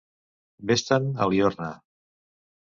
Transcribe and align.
Ves-te'n 0.71 1.05
a 1.11 1.27
Liorna. 1.35 1.69